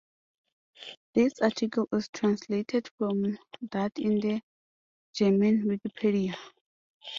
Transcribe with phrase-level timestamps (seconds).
[1.13, 3.37] "This article is translated from
[3.71, 4.41] that in the
[5.13, 6.35] German Wikipedia"